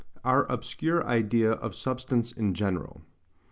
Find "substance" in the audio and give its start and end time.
1.75-2.31